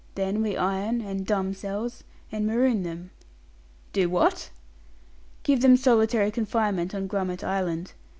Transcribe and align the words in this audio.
Then 0.15 0.41
we 0.41 0.57
iron, 0.57 0.99
and 1.01 1.27
dumb 1.27 1.53
cells, 1.53 2.03
and 2.31 2.47
maroon 2.47 2.81
them." 2.81 3.11
"Do 3.93 4.09
what?" 4.09 4.49
"Give 5.43 5.61
them 5.61 5.77
solitary 5.77 6.31
confinement 6.31 6.95
on 6.95 7.05
Grummet 7.05 7.43
Island. 7.43 7.93